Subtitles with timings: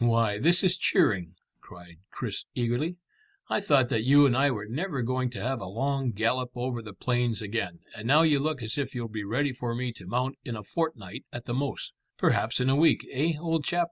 [0.00, 2.96] "Why, this is cheering," cried Chris eagerly.
[3.48, 6.82] "I thought that you and I were never going to have a long gallop over
[6.82, 10.04] the plains again, and now you look as if you'll be ready for me to
[10.04, 13.90] mount in a fortnight at the most perhaps in a week, eh, old chap?